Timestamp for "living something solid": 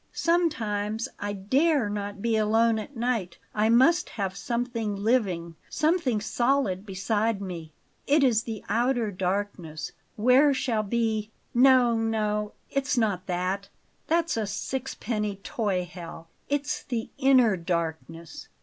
4.95-6.87